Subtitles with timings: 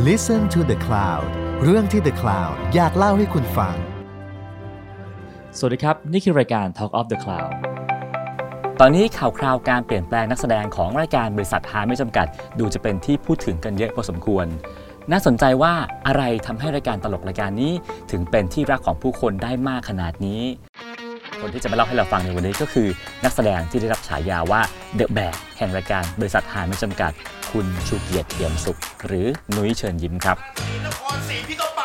[0.00, 1.26] Listen to the Cloud
[1.62, 3.76] เรื่องที่ The Cloud อยากเล่าให้คุณฟัง
[5.58, 7.52] สวัสดีครับ นี่คือรายการ Talk of the Cloud
[8.80, 12.26] ตอนนี้ข่าวคราวการเปลี่ยนแปลงนักแสดงของรายการบริษัทหาไม่จำกัด
[12.58, 14.46] ดูจะเป็นที่พูดถึงกันเยอะพอสมควร
[15.10, 15.74] น่าสนใจว่า
[16.06, 17.72] อะไรทำให้รายการตลกรายการนี้
[18.10, 20.42] ถึงเป็นที่รักของผู้คนได้มากขนาดนี้
[21.42, 22.88] คนที่จะมาเล่าให้เราฟังในวันนี้ก็คือ
[23.24, 24.60] นักแสดงที่ได้รับฉายาว่า
[24.94, 27.12] เดอะแบกแห่งรายการบริษัทหาไม่จำกัด
[27.52, 29.26] คุณชูเกียรติเทียมสุข หรือ
[29.56, 30.36] นุ้ยเชิญยิ้มครับ
[30.86, 31.80] นครศรีพี่ก็ไป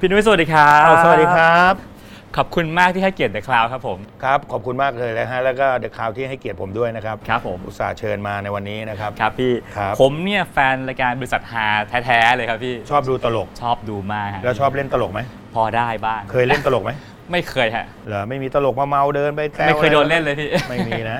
[0.00, 1.95] พี่นุ้ยสวัสดีครับอ้าวสวัสดีครับ
[2.36, 11.66] ขอบคุณมากที่ให้เกียรติเดอะคลาวครับผม ครับขอบคุณมากเลยนะฮะแล้วก็เดอะคาวที่ให้เกียรติผมด้วยนะครับครับผม อุตส่าห์เชิญมาในวันนี้นะครับ ครับพี่ ครับ ผมเนี่ยแฟนรายการบริษัทฮา
[12.04, 15.20] แท้ๆเลยครับพี่ชอบดูตลก ชอบดูมากฮะแล้วชอบเล่นตลกไหม
[15.54, 16.90] พอได้บ้างเคยเล่นตลกไหม
[17.32, 21.18] ไม่เคยฮะ เหรอไม่มีตลกมาเมาเดินไปแซวไม่เคยโดนเล่นเลยพี่ ไม่มีนะ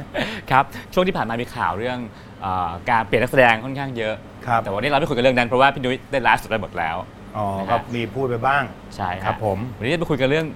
[0.51, 1.99] ครับ ช่วงที่ผ่านมามีข่าวเรื่อง
[2.43, 4.15] เออการเปลี่ยนนักแสดงค่อนข้างเยอะ
[4.47, 6.97] ครับแต่วันนี้เราไม่คุยกันเรื่องนั้นเพราะว่าพี่นุ้ยได้ไลฟ์สดไปหมดแล้ว
[7.37, 8.63] อ๋อนะฮะก็มีพูดไปบ้าง
[8.97, 10.47] ใช่ฮะครับผม วันนี้จะไปคุยกันเรื่อง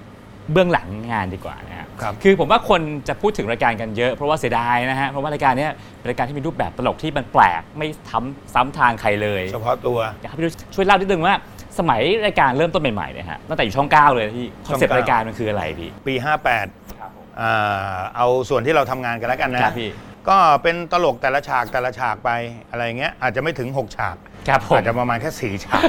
[0.53, 11.35] เบื้องหลังงานดีกว่านะครับครับคือผมว่าคนจะพูดถึงรายการกันเยอะเพราะว่าเสียดายนะฮะเพราะว่ารายการเนี้ยเป็นรายการที่มีรูปแบบตลกที่มันแปลกไม่ทำซ้ำทางใครเลยเฉพาะตัวอยากให้พี่นุ้ยช่วยเล่านิดนึงว่า
[11.79, 16.13] สมัยรายการเริ่มต้นใหม่ๆเนี่ยฮะตั้งแต่อยู่ช่อง 9 เลยที่ concept ช่องเก้ารายการมันคืออะไรพี่ปี
[16.57, 19.91] 58ครับผมอ่าเอาส่วนที่เราทำงานกันแล้วกันนะครับพี่
[20.29, 22.29] ก็เป็นตลกแต่ละฉากแต่ละฉากไป
[22.71, 24.15] อะไรเงี้ยอาจจะไม่ถึง 6 ฉาก
[24.47, 25.83] ครับผมอาจจะประมาณแค่ 4 ฉาก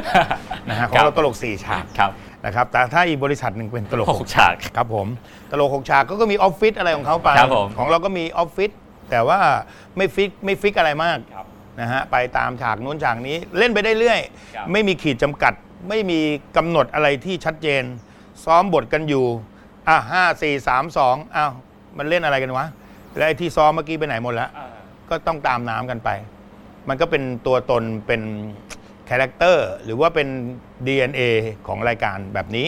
[0.68, 2.10] นะฮะของครับเราตลก 4 ฉากครับ
[2.44, 5.06] นะครับแต่ถ้าอีกบริษัทหนึ่งเป็นตลกหกฉากครับผม
[5.50, 8.70] ตลกหกฉากก็ก็มีออฟฟิศอะไรของเขาไปครับผมของเราก็มีออฟฟิศ
[9.10, 9.38] แต่ว่า
[9.96, 11.46] ไม่ fix ไม่ fix อะไรมากครับ
[11.80, 14.20] นะฮะไปตามฉากนู้นฉากนี้เล่นไปได้เรื่อย
[14.56, 15.52] ครับไม่มีขีดจำกัด
[15.88, 16.20] ไม่มี
[16.56, 17.82] กำหนดอะไรที่ชัดเจน
[18.44, 19.24] ซ้อมบทกันอยู่
[19.88, 21.52] อะห้าสี่สามสองอ้าว
[21.98, 22.66] มันเล่นอะไรกันวะ
[23.16, 24.50] แล้วไอ้ที่ซ้อมเมื่อกี้ไปไหนหมดแล้ว
[25.10, 26.10] ก็ต้องตามน้ำกันไป
[26.88, 28.22] มันก็เป็นตัวตนเป็น
[29.12, 30.28] character หรือว่าเป็น
[30.86, 31.20] DNA
[31.66, 32.66] ของรายการแบบนี้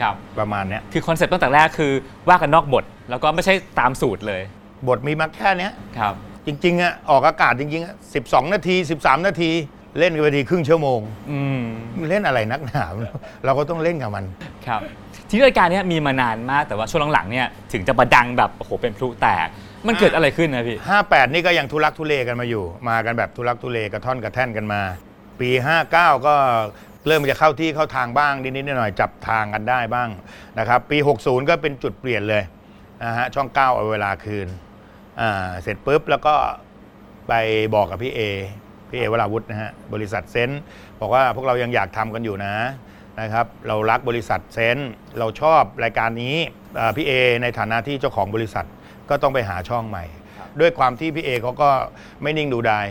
[0.00, 1.92] ครับประมาณเนี้ยคือ concept ตั้งแต่แรกคือ
[2.28, 4.42] ว่ากันนอกบท แล้วก็ไม่ใช่ตามสูตรเลย
[4.88, 6.14] บทมีมาแค่เนี้ยครับ
[6.46, 7.94] จริงๆอะออกอากาศจริงๆอะ
[8.24, 9.50] 12 นาที 13 นาที
[9.98, 11.00] เล่นกันไปทีครึ่งชั่วโมง
[11.30, 11.62] อืม
[12.08, 12.84] เล่นอะไรนักหนา
[13.44, 14.24] เราก็ต้องเล่นกับมัน
[14.66, 14.80] ครับ
[15.30, 19.48] ที่รายการเนี้ยมีมานานมากแต่ว่าช่วงหลังๆเนี่ยถึงจะมาดังแบบโอ้โหเป็นพลุแตก
[19.86, 24.80] มันเกิดอะไรขึ้นนะพี่ 58 นี่ก็ยังทุลักทุเลกันมาอยู่ มากันแบบทุลักทุเลกระท่อนกระแท่นกันมา
[25.42, 25.50] ปี
[25.88, 26.34] 59 ก็
[27.06, 30.08] เริ่มจะเข้าที่เข้าทางบ้างนิดๆหน่อยๆจับทางกันได้บ้าง
[30.58, 32.42] นะครับปี 60 ก็เป็นจุดเปลี่ยนเลย
[33.04, 34.48] นะฮะช่อง 9 เอาเวลาคืน
[35.20, 36.34] อ่าเสร็จปุ๊บแล้วก็
[37.28, 37.32] ไป
[37.74, 38.20] บอกกับพี่เอ
[38.90, 40.60] พี่เอวราวุธนะฮะบริษัท Zense
[41.00, 42.54] บอกว่าพวกเรายังอยากทำกันอยู่นะ
[43.20, 46.36] นะครับเรารักบริษัท Zense เราชอบรายการนี้
[46.78, 48.66] อ่าพี่เอในฐานะที่เจ้าของบริษัท
[49.08, 50.04] ก็ต้องไปหาช่องใหม่
[50.60, 51.70] ด้วยความที่พี่เอเขาก็
[52.22, 52.86] ไม่นิ่งดูดาย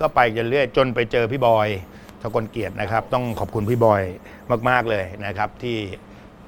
[0.00, 1.68] ก็ไปจนเรื่อยจนไปเจอพี่บอย
[2.22, 4.02] ทกลเกียรตินะครับ ต้องขอบคุณพี่บอย
[4.68, 5.76] มาก ๆ เลยนะครับ ที่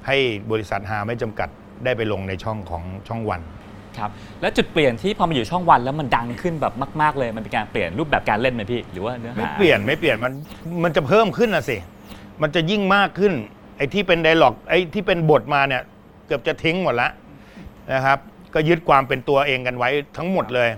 [0.07, 0.17] ให้
[0.51, 1.49] บริษัทหาไม่จำกัด
[1.85, 3.41] ได้ไปลงในช่องของช่องวัน
[3.99, 10.33] ครับ แล้วจุดเปลี่ยนที่พอมาอยู่ช่องวันแล้วมันดังขึ้นแบบมาก ๆ เลย มันเป็นการเปลี่ยนรูปแบบการเล่นไหมพี่ หรือว่าเนื้อหาไม่เปลี่ยนไม่เปลี่ยนมัน
[10.85, 11.77] มันจะเพิ่มขึ้นนะสิ
[12.43, 13.33] มันจะยิ่งมากขึ้น
[13.77, 15.83] ไอ้ที่เป็นไดล็อกไอ้ที่เป็นบทมาเนี่ย
[16.27, 17.09] เกือบจะทิ้งหมดละ
[17.93, 18.19] นะครับ
[18.55, 20.69] ก็ยึดความเป็นตัวเองกันไว้ทั้งหมดเลย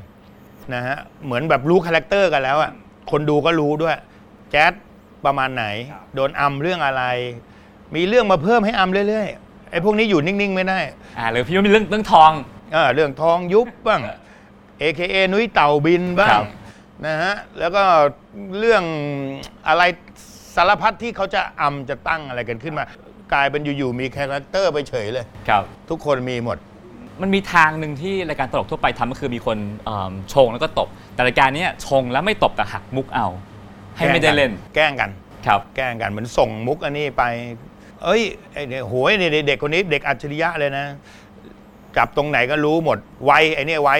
[0.74, 2.72] นะฮะเหมือนแบบรู้ character กันแล้วอะ
[3.10, 3.96] คนดูก็รู้ด้วย
[4.50, 4.72] แจ๊ด
[5.24, 5.64] ประมาณไหน
[6.14, 7.04] โดนอัมเรื่องอะไร
[7.94, 10.78] มีเรื่องมาเพิ่มให้อัมเรื่อยๆไอ้พวกนี้อยู่นิ่งๆ ไม่ได้
[11.18, 12.30] อ่าหรือพี่ว่ามีเรื่องเรื่องทอง
[12.74, 14.00] อ่าเรื่องทองยุบบ้าง
[14.80, 16.46] AKA นุ้ยเต่าบินบ้าครังบ
[17.06, 17.82] นะฮะแล้วก็
[18.58, 18.82] เรื่อง
[19.68, 19.82] อะไร
[20.56, 22.84] สารพัดที่เขาจะอำจะตั้งอะไรกันขึ้นมา
[23.32, 26.58] กลายเป็นอยู่ๆมี character ไปเฉยเลยครับ ทุกคนมีหมด
[27.22, 33.26] มันมีทางหนึ่งที่รายการตลกทั่วไปทำก็คือมีคนเอิ่มชงแล้วก็ตบ แต่รายการเนี้ยชงแล้วไม่ตบแต่หักมุกเอา
[33.96, 35.10] ให้ไม่ได้เล่นแกล้งกัน
[35.46, 37.22] ครับ แกล้งกันเหมือนส่งมุกอันนี้ไป
[38.04, 38.22] เอ้ย
[38.52, 40.86] ไอ้เนี่ยโหยเนี่ยเด็กคนนี้เด็กอัจฉริยะเลยนะ
[41.96, 43.90] จับตรงไหนก็รู้หมด ไวไอ้เนี่ยไว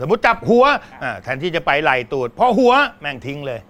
[0.00, 0.64] สมมติจับหัว
[1.02, 3.60] อ่าแทนที่จะไปไหลตูดพอหัวแม่งทิ้งเลย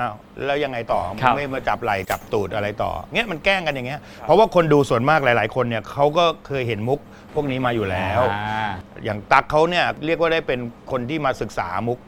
[0.00, 0.14] อ้าว
[0.44, 7.00] แล้วยังไงต่อครับ ไม่มาจับไหลจับตูดอะไรต่อเงี้ยมันแกล้งกันอย่างเงี้ยเพราะว่าคนดูส่วนมากหลาย ๆ คนเนี่ยเขาก็เคยเห็นมุก
[7.34, 8.70] พวกนี้มาอยู่แล้ว อ่า
[9.04, 10.60] อย่างตั๊กเขาเนี่ยเรียกว่าได้เป็น
[10.90, 11.98] คนที่มาศึกษามุก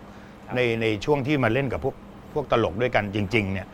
[0.54, 1.94] ในในช่วงที่มาเล่นกับพวก
[2.34, 3.66] พวกตลกด้วยกันจริง ๆ เนี่ย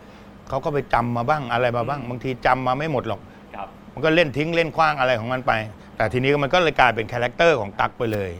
[0.48, 3.20] เขาก็ไปจำมาบ้างอะไรมาบ้าง บางทีจำมาไม่หมดหรอก
[3.54, 5.52] ครับ มันก็เล่นทิ้งเล่นคว้างอะไรของมันไป
[5.96, 8.30] แต่ทีนี้มันก็เลยกลายเป็น character ของตั๊กไปเลย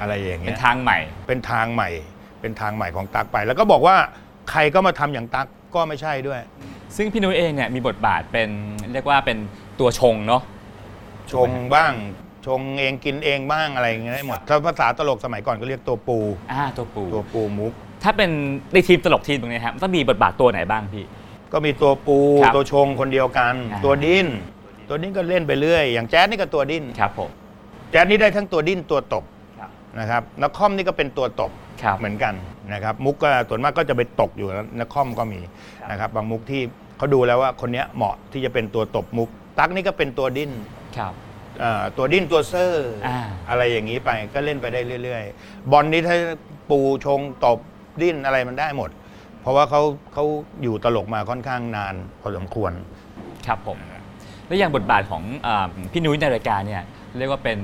[0.00, 1.90] อะไรอย่างเงี้ย เป็นทางใหม่ เป็นทางใหม่
[2.40, 3.96] เป็นทางใหม่ของตั๊กไป แล้วก็บอกว่า
[4.50, 6.40] ใครก็มาทำอย่างตั๊กก็ไม่ใช่ด้วย
[6.96, 8.48] ซึ่งพี่นุ้ยเองเนี่ยมีบทบาทเป็น
[8.92, 9.38] เรียกว่าเป็น
[9.80, 10.42] ตัวชงเนาะ
[11.32, 11.92] ชงบ้าง
[12.46, 16.18] ชงเองกินเองบ้างอะไรอย่างเงี้ยหมดถ้าภาษาตลกสมัยก่อนก็เรียกตัวปู
[16.52, 17.72] อ่าตัวปู ตัวปูมุก
[18.02, 18.30] ถ้าเป็น
[18.72, 21.04] ในทีมตลกทีมตรงนี้ครับต้องมีบทบาทตัวไหนบ้างพี่
[21.52, 24.26] ก็มีตัวปูครับตัวชงคนเดียวกัน อ่า ตัวดิ้น
[24.88, 27.30] ตัวดิ้นก็เล่นไปเรื่อย อย่างแจ๊สนี่ก็ตัวดิ้นครับผม
[27.90, 29.35] แจ๊สนี่ได้ทั้งตัวดิ้นตัวตบครับ
[30.00, 31.52] นะครับนักคอมนี่ก็เป็นตัวตบ
[31.82, 32.34] ครับเหมือนกัน
[32.72, 35.40] นะครับ มุกก็ส่วนมากก็จะไปตกอยู่แล้วนักคอมก็มี
[35.90, 36.62] นะครับ บางมุกที่
[36.98, 39.28] เขาดูแล้วว่าคนเนี้ยเหมาะที่จะเป็นตัวตบมุก
[39.58, 40.52] ตั๊กนี่ก็เป็นตัวดิ้น
[40.96, 41.12] ครับ
[41.60, 43.18] เอ่อตัวดิ้นตัวเซอร์อ่า
[43.50, 46.16] อะไรอย่างนี้ไปก็เล่นไปได้เรื่อย ๆ บอลนี่ถ้า
[46.70, 47.58] ปูชงตบ
[48.02, 48.90] ดิ้นอะไรมันได้หมด
[49.40, 49.82] เพราะว่าเขา
[50.12, 50.24] เขา
[50.62, 52.72] อยู่ตลกมาค่อนข้างนานพอสมควร
[53.46, 53.78] ครับผม
[54.46, 56.84] แล้วอย่างบทบาทของอาพี่นุ้ยในรายการเนี่ย
[57.18, 57.58] เรียกว่าเป็น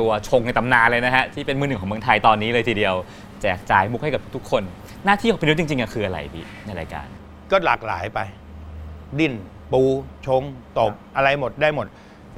[0.00, 2.94] ตัวชงในตำนานเลยนะฮะที่เป็นมือหนึ่งของเมืองไทยตอนนี้เลยทีเดียว
[3.42, 4.62] แจกจ่ายมุกให้กับทุกคน
[5.04, 7.06] หน้าที่ของพี่นุ้ยจริงๆอะคืออะไรพี่ในรายการ
[7.50, 8.20] ก็หลากหลายไป
[9.18, 9.32] ดิ้น
[9.72, 9.82] ปู
[10.26, 10.42] ชง
[10.78, 11.86] ตบอะไรหมดได้หมด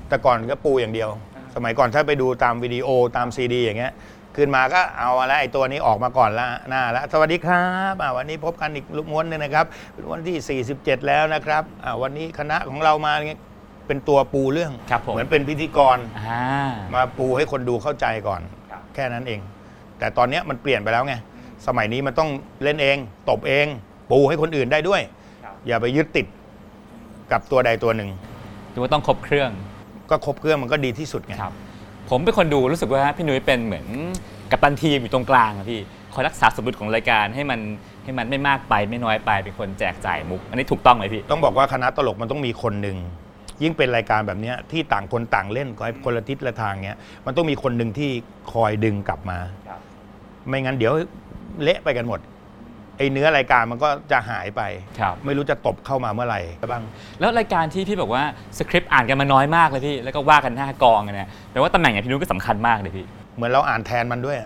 [0.09, 1.11] แต่ก่อนก็ปูอย่างเดียว
[1.55, 3.93] สมัยก่อนถ้าไปดูตามวิดีโอตามซีดี อย่างเงี้ย
[4.37, 11.63] ขึ้นมาก็เอาละไอตัวนี้ออกมาก่อนละหน้าละสวัสดีครับวันนี้พบกันอีกม้วนหนึงนะครับเป็นวันที่ 47 แล้วนะครับ
[12.03, 13.13] วันนี้คณะของเรามา
[13.87, 16.43] เงี้ยเป็นตัวปูเรื่องครับผมเหมือนเป็นพิธีกรอ่า
[16.95, 18.41] มาปูให้คนดูเข้าใจก่อน
[18.71, 19.41] ครับ แค่นั้นเอง
[19.99, 21.15] แต่ตอนเนี้ยมันเปลี่ยนไปแล้วไง
[21.67, 22.31] สมัยนี้มันต้อง
[22.63, 22.97] เล่นเอง
[23.31, 23.67] ตบเอง
[24.11, 25.01] ปูให้คนอื่นได้ด้วย
[25.67, 26.27] อย่าไปยึดติด
[27.33, 28.11] กับตัวใดตัวหนึ่ง
[28.73, 29.51] ดูว่าต้องครบเครื่อง
[30.11, 31.53] ก็ครบเครื่องมันก็ดีที่สุดไง ครับ
[32.11, 33.87] ผมเป็นคนดูรู้สึกว่าพี่นุ้ยเป็นเหมือน
[34.51, 35.81] กัปตันทีมอยู่ตรงกลางอะพี่
[36.15, 37.61] คอยรักษาสมดุลของรายการให้มัน
[38.05, 42.97] ให้มันไม่มากไปไม่น้อยไปเป็นคนแจกจ่ายมุก อันนี้ถูกต้องไหมพี่ ต้องบอกว่าคณะตลกมันต้องมีคนหนึ่ง
[43.63, 48.11] ยิ่งเป็นรายการแบบเนี้ยที่ต่างคนต่างเล่นคอยคนละทิศละทางเนี้ยมันต้องมีคนหนึ่งที่
[48.53, 49.39] คอยดึงกลับมา
[49.69, 49.81] ครับ
[50.49, 50.93] ไม่งั้นเดี๋ยว
[51.63, 52.21] เละไปกันหมด
[52.99, 54.63] ไอ้เนื้อรายการมันก็จะหายไป
[55.01, 56.41] ครับไม่รู้จะตบเข้ามาเมื่อไหร่
[56.73, 56.83] บ้าง
[57.21, 58.25] แล้วรายการที่พี่บอกว่า
[58.59, 63.07] สคริปต์อ่านกันมาน้อยมากเลยพี่แล้วก็ว่ากันหน้ากองอะเนี่ยแปลว่าตำแหน่งอย่างพี่นุ้ยก็สำคัญมากเลยพี่
[63.37, 64.37] เหมือนเราอ่านแทนมันด้วย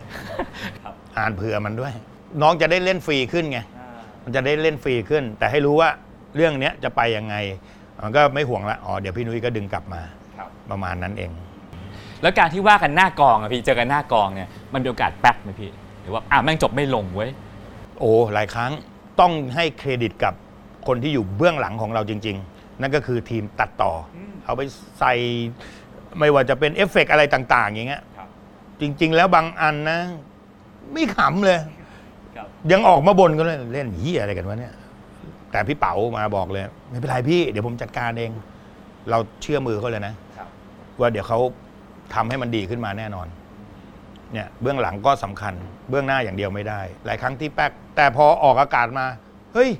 [0.82, 1.92] ครับอ่านเผื่อมันด้วย
[2.42, 3.58] น้องจะได้เล่นฟรีขึ้นไง
[4.24, 5.88] มันจะได้เล่นฟรีขึ้น แต่ให้รู้ว่า
[6.36, 7.34] เรื่องเนี้ยจะไปยังไง
[8.02, 10.00] มันก็ไม่ห่วงละอ๋อเดี๋ยวพี่นุ้ยก็ดึงกลับมา
[10.37, 11.31] ครับ ประมาณนั้นเอง
[12.22, 15.70] แล้วการที่ว่ากันหน้ากองอะพี่เจอกันหน้ากองเนี่ยมันมีโอกาสแป๊กไหมพี่
[16.02, 17.31] หรือว่าอะแม่งจบไม่ลงเว้ย
[17.98, 18.72] โอ้หลายครั้ง
[19.20, 20.34] ต้องให้เครดิตกับ
[20.87, 24.62] คนที่อยู่เบื้องหลังของเราจริง ๆ นั่นก็คือทีมตัดต่ออเอาไป
[24.98, 25.12] ใส่
[26.19, 28.28] ไม่ว่าจะเป็นเอฟเฟกต์อะไรต่าง ๆ อย่างเงี้ยครับ
[28.81, 29.98] จริง ๆ แล้วบางอันนะ
[30.93, 31.58] ไม่ขำเลย
[32.37, 34.75] ครับยังออกมาบ่นกันเลยเล่นเฮียอะไรกันวะเนี่ย
[35.56, 38.31] แต่พี่เป๋ามาบอกเลย ไม่เป็นไรพี่เดี๋ยวผมจัดการเอง
[39.11, 40.49] เราเชื่อมือเขาเลยนะครับ
[41.00, 41.38] ว่าเดี๋ยวเขา
[42.14, 43.26] ทำให้มันดีขึ้นมาแน่นอน
[44.32, 45.55] เนี่ยเบื้องหลังก็สำคัญ
[45.91, 49.06] เบื้องหน้าอย่างเดียวไม่ได้ หลายครั้งที่แป๊กแต่พอออกอากาศมา
[49.55, 49.70] เฮ้ย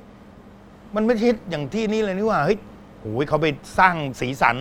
[0.95, 2.57] มันไม่ใช่อย่างที่นี่เลยนี่หว่าเฮ้ย
[3.01, 3.47] โอ้ยเขาไป
[3.79, 4.57] สร้างสีสัน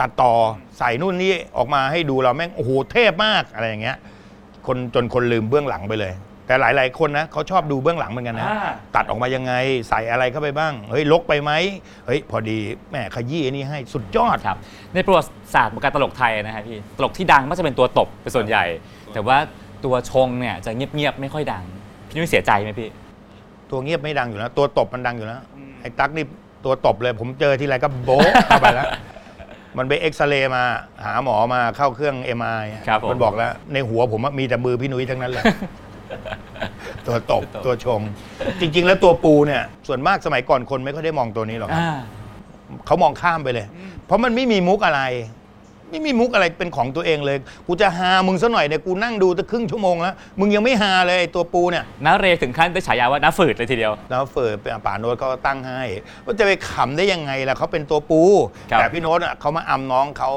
[0.00, 0.32] ตัดต่อ
[0.78, 3.96] ใส่นู่นนี่ออกมาให้ดูเราแม่งโอ้โหเทพมากอะไรอย่างเงี้ย
[4.66, 6.12] คนจนคนลืมเบื้องหลังไปเลย
[6.46, 9.52] แต่หลาย ๆ คนนะเขาชอบดูเบื้องหลังเหมือนกันนะอ่า ตัดออกมายังไง
[9.88, 11.52] ใส่อะไรเข้าไปบ้าง เฮ้ยลกไปไหม
[12.06, 12.58] เฮ้ยพอดี
[12.90, 14.58] แม่ขยี้อันนี้ให้สุดยอด ครับ
[14.94, 18.64] ในประวัติศาสตร์ของการตลกไทยนะฮะพี่ตลกที่ดังมักจะเป็นตัวตบเป็นส่วนใหญ่
[19.14, 19.36] แต่ว่า
[19.84, 21.64] ตัวชงเนี่ยจะเงียบๆไม่ค่อยดัง
[22.08, 22.88] พี่นุ้ยเสียใจไหมพี่
[23.70, 25.40] ตัวเงียบไม่ดังอยู่แล้ว ตัวตบมันดังอยู่แล้ว
[25.80, 26.24] ไอ้ตั๊กนี่
[26.64, 28.88] ตัวตบเลย ผมเจอทีไรก็โบ๊ะ เข้าไปแล้ว
[29.78, 30.62] มันไปเอ็กซเรย์มา
[31.04, 32.48] หาหมอมาเข้าเครื่องเอ็มไอ
[32.88, 35.44] ครับผม มันบอกแล้ว ในหัวผมอะมีแต่มือพี่นุ้ยทั้งนั้นเลย
[37.06, 38.00] ตัวตบตัวตบตัวชง
[38.60, 41.96] จริง ๆ แล้วตัวปูเนี่ย ส่วนมากสมัยก่อนคนไม่ค่อยได้มองตัวนี้หรอกครับอ่า
[42.86, 43.66] เขามองข้ามไปเลย
[44.06, 45.02] เพราะมันไม่มีมุกอะไร
[45.90, 47.36] ไม่มีมุกอะไรเป็นของตัวเองเลย
[47.66, 55.82] กูจะหามึงซะหน่อยเนี่ยกูนั่งดูตั้งครึ่งชั่วโมงแล้วมึงยังไม่หาเลยไอ้ตัวปูเนี่ยน้าเรถึงขั้นได้ฉายาว่าน้าฝืดเลยทีเดียว แล้วเฟิร์ป่าโน้ตเขาก็ตั้งให้
[56.24, 58.22] ว่าจะไปขำได้ยังไงล่ะเขาเป็นตัวปู
[58.70, 60.30] ครับ แต่พี่โน้ตอะเขามาอำน้องเขา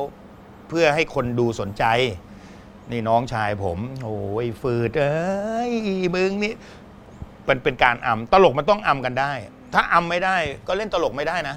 [0.70, 1.84] เพื่อให้คนดูสนใจ
[2.92, 5.72] นี่น้องชายผมโอ้ยฝืดเอ้ย
[6.16, 6.54] มึงนี่
[7.46, 9.32] เป็นเป็นการอำตลกมันต้องอำกันได้
[9.74, 11.56] ถ้าอำไม่ได้ก็เล่นตลกไม่ได้นะ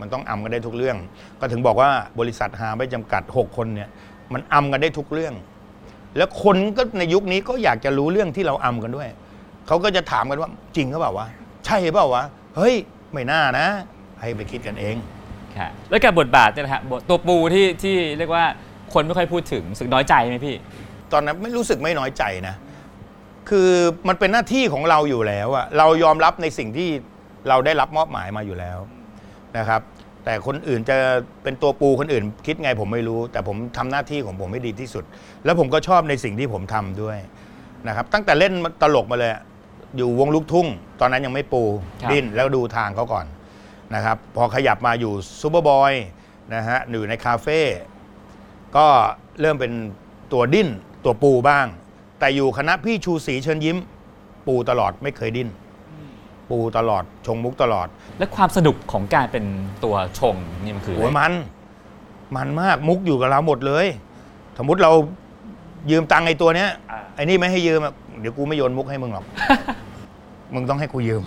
[0.00, 0.96] มันต้องอำกันได้ทุกเรื่อง
[1.40, 3.88] ก็ถึงบอกว่าบริษัทหาไม่จำกัด 6 คนเนี่ย
[4.32, 5.34] มันอำกันได้ทุกเรื่อง
[6.16, 9.08] แล้วคนก็ในยุคนี้ก็อยากจะรู้เรื่องที่เราอำกันด้วย
[9.66, 11.26] เขาก็จะถามกันว่าจริงหรือเปล่าวะ
[11.66, 12.24] ใช่เปล่าวะ
[12.56, 12.74] เฮ้ย
[13.12, 13.66] ไม่น่านะ
[14.20, 14.96] ให้ไปคิดกันเอง
[15.56, 18.44] ค่ะแล้วกับบทบาทเนี่ยนะฮะบทตัวปูที่ที่เรียกว่า
[18.94, 20.56] คนไม่ค่อยพูดถึงรู้สึกน้อยใจไหมพี่
[21.12, 22.54] ตอนนั้นไม่รู้สึกไม่น้อยใจนะ
[23.48, 23.70] คือ
[24.08, 26.88] มันเป็นหน้าที่ของเราอยู่แล้วอะเรายอมรับในสิ่งที่
[27.48, 28.78] เราได้รับมอบหมายมาอยู่แล้ว
[29.58, 29.80] นะครับ
[30.24, 30.96] แต่คนอื่นจะ
[31.42, 35.04] เป็นตัวปูคนอื่น คิดไงผมไม่รู้ แต่ผมทำหน้าที่ของผมให้ดีที่สุด
[35.44, 37.18] แล้วผมก็ชอบในสิ่งที่ผมทำด้วย
[37.88, 39.42] นะครับ ตั้งแต่เล่นตลกมาเลยอะ
[39.96, 40.66] อยู่วงลูกทุ่ง
[41.00, 41.62] ตอนนั้นยังไม่ปู
[42.02, 43.26] ครับดิ้นแล้วดูทางเขาก่อน
[43.94, 45.92] นะครับ พอขยับมาอยู่ซูเปอร์บอย
[46.54, 47.60] นะฮะอยู่ในคาเฟ่
[48.76, 48.86] ก็
[49.40, 49.72] เริ่มเป็น
[50.32, 50.68] ตัวดิ้น
[51.04, 51.66] ตัวปูบ้าง
[52.18, 53.76] แต่อยู่คณะพี่ชูศรีเชิญยิ้ม
[54.46, 55.48] ปูตลอดไม่เคยดิ้น
[56.50, 57.88] ปูตลอดชงมุกตลอด
[58.18, 59.44] และความสนุกของการเป็น
[59.84, 61.32] ตัวชงนี่มันคือโอ้ยอะไรมัน
[62.36, 63.86] มันมากมุกอยู่กับเราหมดเลย
[64.58, 64.92] สมมติเรา
[65.90, 69.24] ยืมตังค์ไอ้ตัวเนี้ยอ่าไอ้นี่ไม่ให้ยืมอะเดี๋ยวกูไม่โยนมุกให้มึงหรอก
[70.54, 71.22] มึงต้องให้กูยืม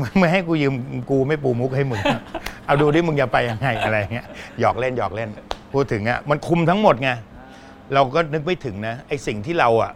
[0.00, 0.74] มึงไม่ให้กูยืม
[1.10, 2.00] กูไม่ปูมุกให้มึง
[2.66, 4.26] เอาดูดิมึงจะไปยังไงอะไรเงี้ย
[4.60, 5.28] หยอกเล่นหยอกเล่น
[5.74, 7.10] พูดถึงอะมันคุมทั้งหมดไง
[7.94, 9.92] เราก็นึกไม่ถึงนะไอ้สิ่งที่เราอะ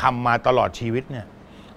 [0.00, 1.26] ทำมาตลอดชีวิตเนี่ย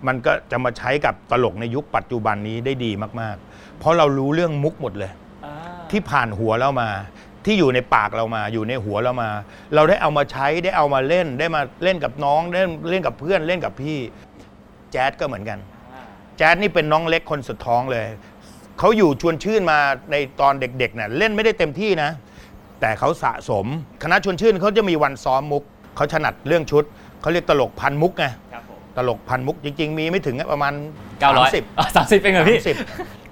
[0.08, 2.92] มันก็จะมาใช้กับตลกในยุคปัจจุบันนี้ได้ดี
[3.22, 5.12] มากๆ เพราะเรารู้เรื่องมุกหมดเลย
[5.46, 5.54] อ่า
[5.92, 6.90] ที่ผ่านหัวเรามา
[7.46, 9.30] ที่อยู่ในปากเรามา อยู่ในหัวเรามา
[9.76, 13.98] เราได้เอามาใช้ได้เอามาเล่นได้มาเล่นกับน้องได้เล่นกับเพื่อนเล่นกับพี่
[14.92, 15.60] แจ๊ดก็เหมือนกัน
[16.38, 18.06] แจ๊ดนี่เป็นน้องเล็กคนสุดท้องเลย
[18.80, 19.80] เขาอยู่ชวนชื่นมา
[20.12, 22.10] ในตอนเด็กๆเน่ะเล่นไม่ได้เต็มที่นะ
[22.84, 23.66] แต่เขาสะสม
[24.04, 25.64] คณะชวนชื่นเขาจะมีวันซ้อมมุก
[25.96, 26.84] เขาถนัดเรื่องชุด
[27.22, 30.74] เขาเรียกตลกพันมุกไงครับผมตลกพันมุกจริง ๆ มีไม่ถึงอะประมาณ
[31.20, 31.64] เก้าร้อยสิบ
[31.96, 32.76] สามสิบเป็นเหรอพี่สิบ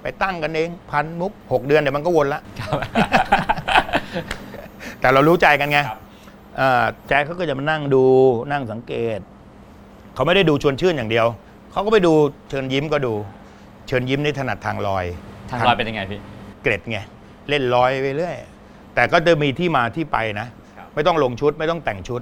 [0.02, 2.72] ไปตั้งกันเองพันมุกหกเดือนเดี๋ยวมันก็วนละ ครับ
[5.00, 5.98] แต่เรารู้ใจกันไงครับ
[6.56, 8.04] เอ่อแจ๊คเขาก็จะมานั่งดู
[8.52, 9.18] นั่งสังเกต
[10.14, 11.26] เขาไม่ได้ดูชวนชื่นอย่างเดียว
[11.72, 12.12] เขาก็ไปดู
[12.50, 13.14] เชิญยิ้มก็ดู
[13.88, 15.04] เชิญยิ้มนี่ถนัดทางลอย
[15.50, 16.20] ทางลอยเป็นยังไงพี่
[16.62, 16.98] เกร็ดไง
[17.48, 18.36] เล่นลอยไปเรื่อย
[18.94, 22.20] แต่ก็จะมีที่มาที่ไปนะครับไม่ต้องลงชุดไม่ต้องแต่งชุด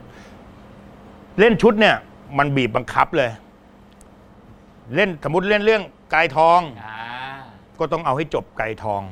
[1.38, 1.96] เล่นชุดเนี่ย
[2.38, 3.30] มันบีบบังคับเลย
[4.94, 5.82] เล่นสมมติเล่นเรื่อง
[6.14, 6.96] กายทองอ่า
[7.78, 9.02] ก็ต้องเอาให้จบไก่ทอง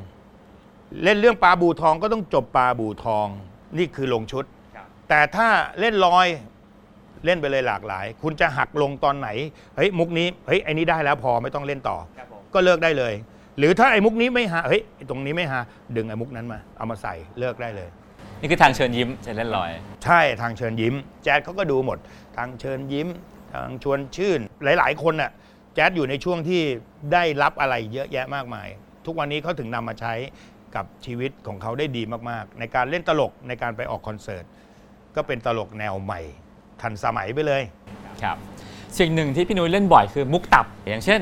[1.04, 3.26] เล่นเรื่องปลาบูทองก็ต้องจบปลาบูทอง
[3.78, 4.44] นี่คือลงชุด
[4.76, 5.48] ครับแต่ถ้า
[5.80, 6.26] เล่นลอย
[7.24, 9.28] เล่นไปเลยหลากหลาย คุณจะหักลงตอนไหน
[9.76, 13.14] เฮ้ยมุกนี้ เฮ้ยไอ้นี้ได้แล้วพอไม่ต้องเล่นต่อครับผมก็เลิกได้เลย
[13.58, 15.58] หรือถ้าไอ้มุกนี้ไม่หาเฮ้ยไอ้ตรงนี้ไม่หา
[15.96, 17.88] ดึงไอ้มุกนั้นมา เอามาใส่เลิกได้เลย
[18.40, 19.70] นี่คือทางเชิญยิ้มจะเล่นลอย
[20.04, 21.98] ใช่ทางเชิญยิ้ม แจ๊ดเขาก็ดูหมด
[22.36, 23.08] ทางเชิญยิ้ม
[23.54, 25.30] ทางชวนชื่นหลาย ๆ คนน่ะ
[25.74, 26.62] แจ๊ดอยู่ในช่วงที่
[27.12, 28.68] ได้รับอะไรเยอะแยะมากมาย
[29.06, 30.14] ทุกวันนี้เขาถึงนำมาใช้
[30.76, 34.44] กับชีวิตของเขาได้ดีมากๆ ในการเล่นตลกในการไปออกคอนเสิร์ต
[35.16, 36.20] ก็เป็นตลกแนวใหม่
[36.80, 37.62] ทันสมัยไปเลย
[38.22, 38.36] ครับ
[38.98, 41.20] สิ่งหนึ่งที่พี่นุ้ยเล่นบ่อยคือมุกตับ อย่างเช่น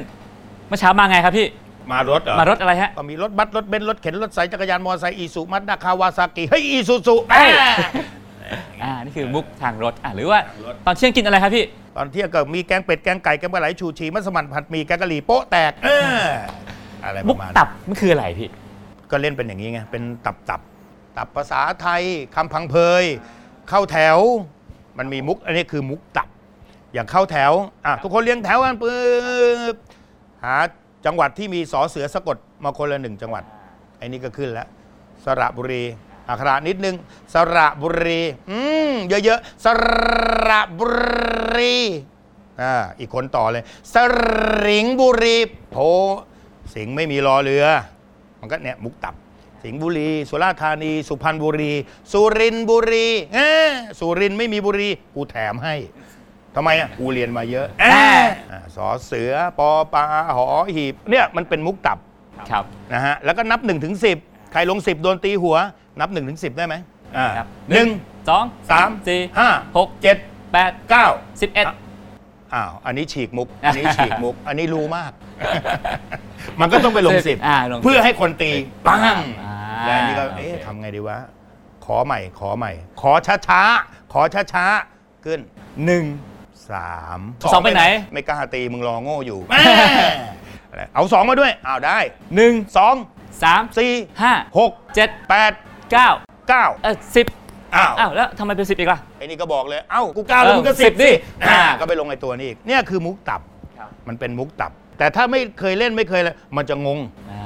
[0.69, 1.47] เมื่อเช้ามาไงครับพี่
[1.90, 7.14] มารถเหรอมารถอะไรฮะ ก็มีรถบัสรถเบนซ์รถเข็นรถสายจักรยานมอเตอร์ไซค์อีซูมัดนาคาวาซากิเฮ้ยอีซูซู
[8.83, 10.40] อ่านี่คือมุกทางรถอ่าหรือว่า
[10.87, 11.64] ตอนเที่ยงกินอะไรครับพี่
[11.97, 15.88] ตอนเที่ยงก็มีแกงเป็ดแกงไก่แกงปลาไหลชูชีมัสมั่นผัดหมีแกงกะหรี่โป๊ะแตกเอ
[16.21, 16.25] อ
[17.05, 18.49] อะไรประมาณ มุกตับมันคืออะไรพี่
[19.11, 20.61] ก็เล่นเป็นอย่างนี้ไงเป็นตับตับ
[21.16, 22.02] ตับภาษาไทย
[22.35, 23.05] คำพังเพย
[23.69, 24.19] เข้าแถว
[24.99, 26.28] มันมีมุกอันนี้คือมุกตับ
[26.93, 27.52] อย่างเข้าแถว
[27.87, 28.99] อะทุกคนเรียงแถวกันปึ๊
[29.75, 29.76] บ
[30.45, 30.57] หา
[31.07, 33.45] จังหวัดที่มีสอเสือสะกดมาคนละหนึ่งจังหวัด
[33.99, 34.69] ไอ้นี่ก็ขึ้นแล้ว
[35.25, 35.83] สระบุรี
[36.29, 36.97] อักขระนิดนึง
[37.35, 38.21] สระบุรี
[38.51, 38.59] อื
[38.91, 39.67] มเยอะๆ ส
[40.49, 40.85] ระบุ
[41.57, 41.75] รี
[42.61, 43.97] อ่าอีกคนต่อเลย ส
[44.65, 45.37] ริงห์บุรี
[45.71, 45.77] โพ
[46.75, 47.65] สิงห์ไม่มีรอเรือ
[48.41, 49.15] มันก็เนี่ยมุกตับ
[49.65, 51.73] สิงห์บุรี สุราษฎร์ธานี สุพรรณบุรี
[52.13, 55.75] สุรินทร์บุรีเอ้อสุรินทร์ไม่มีบุรี กูแถมให้
[56.59, 58.03] ทำไมอะกูเรียนมาเยอะอ่า
[58.51, 60.05] อ่าสอเสือปอปลา
[60.37, 61.99] หอหีบเนี่ยมันเป็นมุกตับ
[62.51, 64.13] ครับ นะฮะแล้วก็นับ1นถึงสิ
[64.53, 65.57] ใครลง 10 โดนตีหัว
[66.01, 66.75] นับ1นถึงสิได้ไหม
[67.17, 67.89] อ่าครับหนึ่ง
[68.29, 70.17] สองสามสี่ห้าหกเจ็ด
[70.53, 71.07] แปดเก้า
[71.41, 71.67] สิบเอ็ด
[72.55, 75.13] อ้าวอันนี้ฉีกมุก อันนี้ฉีกมุก อันนี้รู้มาก
[76.61, 78.51] มันก็ต้องไปลงสิบอ่าลง10 เพื่อให้คนตี
[78.87, 79.55] ปังอ่า
[79.87, 81.19] แล้วอันนี้ก็เอ๊ะทำไงดีวะ
[81.87, 85.41] ขอใหม่ขอใหม่ ขอช้าช้าๆขอช้าช้าๆขึ้น
[85.87, 86.05] หนึ่ง
[86.73, 87.19] สาม
[87.53, 89.41] สองไปไหน ไม่กล้าตีมึงรอโง่อยู่
[90.71, 91.99] อะไรเอาสองมาด้วยอ้าวได้
[92.37, 92.95] หนึ่งสอง
[93.43, 93.93] สามสี่
[94.23, 95.53] ห้าหกเจ็ดแปด
[95.93, 96.09] เก้า
[96.49, 97.27] เก้าเออสิบ
[97.75, 101.11] อ้าวอ้าวแล้วทำไมเป็นสิบอีกล่ะไอ้นี่ก็บอกเลย เอ้ากูเก้าแล้วเออมึงก็สิสิบบดิดิ
[101.45, 103.41] อ่าอ่าก็ไปลงไอ้ตัวนี้อีกเนี่ยคือมุกตับ
[103.79, 106.99] ครับมันเป็นมุกตับ แต่ถ้าไม่เคยเล่นไม่เคยเลยมันจะงง
[107.31, 107.43] อ่า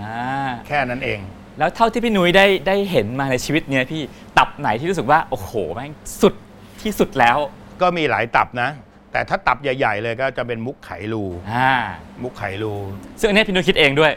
[0.67, 1.19] แค่นั้นเอง
[1.59, 4.03] แล้วเท่าที่พี่นุ้ยได้ได้เห็นมาในชีวิตเนี่ยพี่
[4.39, 6.35] ตับไหนที่รู้สึกว่า โอ้โหแม่งสุด
[6.83, 7.37] ที่สุดแล้ว
[7.81, 8.71] ก็มีหลายตับนะ
[9.13, 11.73] แต่ถ้าตับใหญ่ๆเลยก็จะเป็นมุกไขรูอ่า
[12.23, 12.75] มุกไขรู
[13.21, 14.13] ซึ่งอันนี้พี่นุ้ยคิดเองด้วย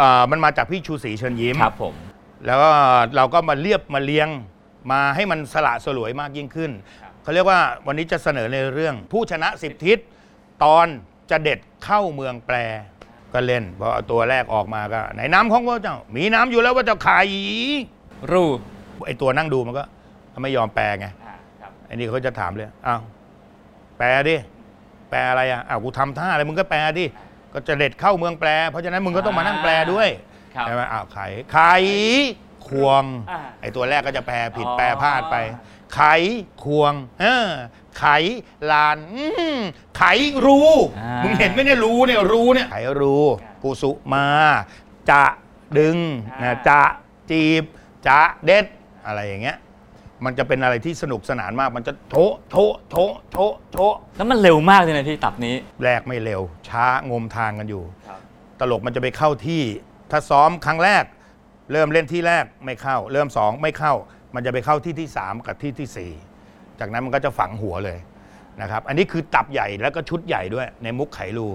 [0.00, 1.94] อ่ามันมาจากพี่ชูศรีเชิญยิ้ม ครับผม
[2.46, 2.70] แล้วก็
[3.16, 4.28] เราก็มาเรียบมาเลี้ยง
[4.92, 6.70] มาให้มันสละสลวยมากยิ่งขึ้น
[7.22, 9.98] เขาเรียกว่าวันนี้จะเสนอในเรื่อง ผู้ชนะสิบทิศ
[10.64, 10.86] ตอน
[11.30, 12.56] จะเด็ดเข้าเมืองแปล
[13.32, 17.26] ก็เล่นพอเอาตัวแรกออกมาก็ไหนน้ำของพระเจ้า มีน้ำอยู่แล้วว่าเจ้าขาย
[18.32, 18.46] รู้
[19.06, 19.84] ไอตัวนั่งดูมันก็
[20.42, 21.06] ไม่ยอมแปลไง
[21.62, 24.36] ครับไอ้นี่เขาจะถามเลยอ้าวแปลดิ
[25.10, 27.04] แปลอะไรอะอ้าวกูทำท่าอะไรมึงก็แปลดิ
[27.52, 30.08] ก็จะเด็ดเข้าเมืองแปล เพราะฉะนั้นมึงก็ต้องมานั่งแปลด้วย
[30.54, 31.18] ครับใช่ไหมอ้าวไข
[31.52, 31.74] ไข่
[32.66, 35.36] ขควง อ่าไอตัวแรกก็จะแปลผิดอ๋อ แปลพลาดไป
[35.94, 36.00] ไข
[36.64, 37.48] ควง เออ
[37.98, 38.04] ไข
[38.72, 39.24] ลานอื
[39.56, 39.58] ม
[39.96, 40.02] ไข
[40.46, 40.60] รู
[40.98, 43.16] อ่ามึ มึงเห็นไหมเนี่ยรูเนี่ยรูเนี่ยไขรู
[43.62, 44.26] กุสุมา
[45.10, 45.24] จะ
[45.78, 45.98] ดึง
[46.42, 46.80] นะจะ
[47.30, 47.64] จีบ
[48.06, 48.66] จะเด็ด
[49.06, 49.56] อะไรอย่างเงี้ย
[50.24, 52.14] มันจะเป็นอะไรที่สนุกสนานมาก มันจะโถ
[52.50, 52.56] โถ
[52.90, 52.96] โถ
[53.32, 53.38] โถ
[53.72, 53.78] โถ
[54.16, 58.18] แล้วมันเร็วมากเลยนะพี่ตับนี้ แรกไม่เร็ว ช้างมทางกันอยู่ครับ
[58.60, 59.62] ตลกมันจะไปเข้าที่
[60.10, 61.04] ถ้าซ้อมครั้งแรก
[61.72, 63.94] เริ่มเล่นที่แรกไม่เข้า เริ่มสองไม่เข้า
[64.34, 66.12] มันจะไปเข้าที่ที่สามกับที่ที่สี่
[66.80, 67.98] จากนั้นมันก็จะฝังหัวเลย
[68.62, 71.48] นะครับอันนี้คือตับใหญ่แล้วก็ชุดใหญ่ด้วยในมุกไขรู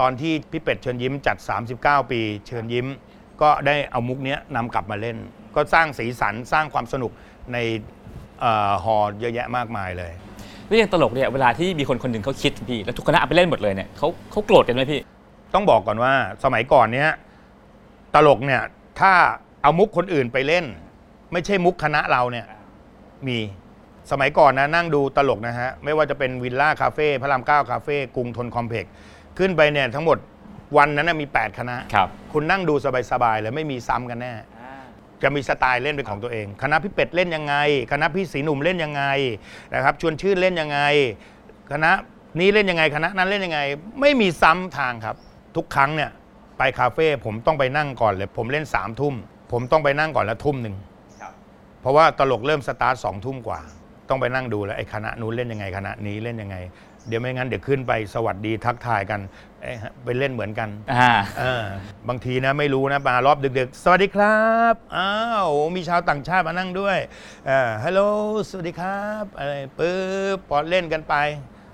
[0.00, 1.36] ตอนที่พี่เป็ดเชิญยิ้มจัด
[1.74, 2.86] 39 ปี เชิญยิ้ม
[3.42, 5.16] ก็ได้เอามุกเนี้ยนำกลับมาเล่น
[5.54, 7.12] ก็สร้างสีสันสร้างความสนุก
[7.52, 8.01] ในเอ่อ
[8.84, 10.12] ฮอลล์เยอะแยะมากมายเลย
[10.66, 15.00] แล้วอย่างตลกเนี่ยเวลาที่มีคนคนหนึ่งเขาคิดพี่แล้วทุกคณะเอาไปเล่นหมดเลยเนี่ยเขาเขาโกรธกันไหมพี่
[15.54, 16.12] ต้องบอกก่อนว่า
[16.44, 17.10] สมัยก่อนเนี้ย
[18.14, 18.62] ตลกเนี่ย
[19.00, 19.12] ถ้า
[19.62, 20.64] เอามุกคนอื่นไปเล่น
[21.32, 22.46] ไม่ใช่มุกคณะเราเนี่ย
[23.26, 23.38] มี
[24.10, 28.92] สมัยก่อนนะนั่งดูตลกนะฮะ ไม่ว่าจะเป็นวิลล่าคาเฟ่พระรามเก้าคาเฟ่กรุงทนคอมเพล็กซ์
[29.38, 30.18] ขึ้นไปเนี่ยทั้งหมด
[30.76, 32.74] วันนั้นนะมี 8 คณะครับคุณนั่งดู
[33.12, 34.32] สบายๆเลยไม่มีซ้ำกันแน่
[35.22, 37.54] จะมีสไตล์เล่นเป็นของตัวเอง คณะพี่เป็ดเล่นยังไง
[37.92, 39.04] คณะพี่สีหนุ่มเล่นยังไง
[39.74, 40.80] นะครับชวนชื่นเล่นยังไง
[41.72, 41.90] คณะ
[42.40, 43.60] นี้เล่นยังไงคณะนั้นเล่นยังไง
[44.00, 45.16] ไม่มีซ้ำทางครับ
[45.56, 46.10] ทุกครั้งเนี่ย
[46.58, 49.14] ไปคาเฟ่ผมต้องไปนั่งก่อนเลย ผมเล่นสามทุ่ม
[49.52, 50.74] ผมต้องไปนั่งก่อนแล้วทุ่มหนึ่ง
[51.20, 51.32] ครับ
[51.80, 53.60] เพราะว่าตลกเริ่มสตาร์ทสองทุ่มกว่า
[54.08, 56.56] ต้องไปนั่งดูแล้วไอ้คณะนู้นเล่นยังไงคณะนี้เล่นยังไง
[57.08, 59.20] เดี๋ยวไม่งั้นเดี๋ยวขึ้นไปสวัสดีทักทายกัน
[59.62, 61.64] เอ้ยไปเล่นเหมือนกันอ่า เออ
[62.08, 64.42] บางทีนะไม่รู้นะมารอบดึกๆ สวัสดีครั
[64.72, 65.12] บอ้า
[65.44, 66.98] วมีชาวต่างชาติมานั่งด้วย
[67.46, 68.00] เอ่อฮัลโหล
[68.48, 69.96] สวัสดีครับอะไรปึ๊
[70.36, 71.14] บพอเล่นกันไป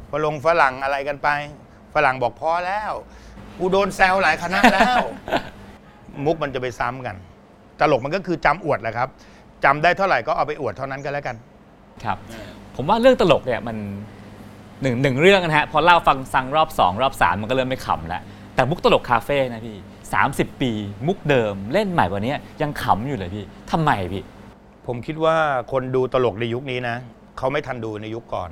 [0.08, 1.28] พอลงฝรั่งอะไรกันไป
[1.94, 2.92] ฝรั่งบอกพอแล้ว
[3.58, 4.98] กูโดนแซวหลายคณะแล้ว
[6.24, 7.16] มุกมันจะไปซ้ำกัน
[7.80, 9.08] ตลกมันก็คือจำอวดแหละครับ
[9.64, 11.36] จำได้เท่าไหร่ก็เอาไปอวดเท่านั้นก็แล้วกัน
[12.04, 12.18] ครับ
[12.76, 13.76] ผมว่าเรื่องตลกเนี่ยมัน
[14.82, 18.22] หนึ่งหนึ่งเรื่องนะฮะพอเล่าฟังฟังรอบ2รอบ3มันก็เริ่มไม่ขำแล้ว
[18.54, 19.76] แต่มุกตลกคาเฟ่นะพี่
[20.18, 20.70] 30 ปี
[21.06, 24.22] มุกเดิมเล่นใหม่กว่านี้ยังขำอยู่เลยพี่ทำไมพี่
[24.86, 25.36] ผมคิดว่า
[25.72, 26.96] คนดูตลกในยุคนี้นะ
[27.38, 28.50] เขาไม่ทันดูในยุคก่อน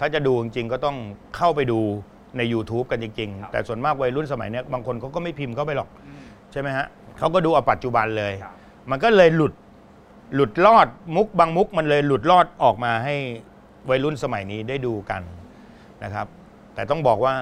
[0.00, 0.96] ถ้าจะดูจริงๆก็ต้อง
[1.36, 1.80] เข้าไปดู
[2.36, 5.88] ใน YouTube กันจริงครับๆแต่ส่วนมากวัยรุ่นสมัยเนี้ยบางคนเขาก็ไม่พิมพ์เข้าไปหรอก
[6.52, 6.86] ใช่ไหมฮะ
[7.18, 8.52] เขาก็ดูเอาปัจจุบันเลยครับ
[8.90, 9.52] มันก็เลยหลุด
[10.34, 13.16] หลุดรอดมุกบางมุกมันเลยหลุดรอดออกมาให้
[13.90, 15.22] วัยรุ่นสมัยนี้ได้ดูกัน
[16.04, 16.26] นะครับ
[16.74, 17.34] แต่ต้องบอกว่า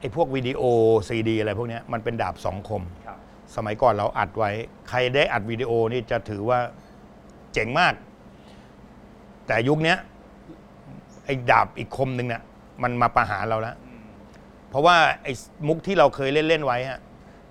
[0.00, 0.62] ไอ้พวกวิดีโอ
[1.08, 3.18] ซีดีอะไรพวกเนี้ยมันเป็นดาบสองคมครับ
[3.56, 4.50] สมัยก่อนเราอัดไว้
[4.88, 6.58] ใครได้อัดวิดีโอนี่จะถือว่า
[7.52, 7.94] เจ๋งมาก
[9.46, 9.98] แต่ยุคเนี้ย
[11.24, 12.42] ไอ้ดาบอีกคมหนึ่งเนี่ย
[12.82, 13.76] มันมาประหารเราแล้ว
[14.70, 15.32] เพราะว่าไอ้
[15.68, 17.00] มุกที่เราเคยเล่นเล่นๆไว้ฮะ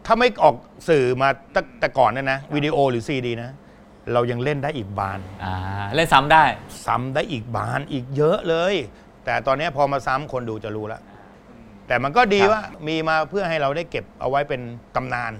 [0.05, 0.55] ถ้าไม่ออก
[0.89, 3.55] สื่อมาตั้งแต่ก่อนเนยนะวิดีโอหรือซีดีนะ
[4.13, 5.53] เรายังเล่นได้อีกบาน อ่า
[5.95, 6.43] เล่นซ้ำได้
[6.85, 8.73] ซ้ำได้อีกบานอีกเยอะเลย
[9.25, 11.01] แต่ตอนนี้พอมาซ้ำคนดูจะรู้แล้ว
[11.87, 14.61] แต่มันก็ดีครับ ว่ามีมาเพื่อให้เราได้เก็บเอาไว้เป็น
[14.95, 15.31] ตำนาน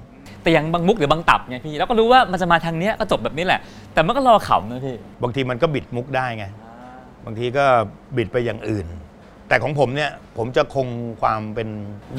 [0.41, 3.61] แต่อย่างบางมุกหรือบางตับเนี่ยพี่เราก็รู้ว่ามันจะมาทางเนี้ยก็จบแบบนี้แหละ
[3.93, 6.45] แต่มันก็รอขำนะพี่ บางทีมันก็บิดมุกได้ไง
[7.25, 7.65] บางทีก็
[8.17, 8.87] บิดไปอย่างอื่น
[9.47, 10.87] แต่ของผมเนี่ยผมจะคง
[11.21, 11.67] ความเป็น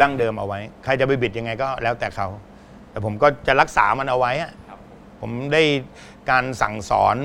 [0.01, 2.29] ดั้งเดิมเอาไว้ ใครจะไปบิดยังไงก็แล้วแต่เขา
[2.91, 4.51] แต่ผมก็จะรักษามันเอาไว้อะ
[5.21, 5.63] ผมได้
[6.31, 7.17] การสั่งสอน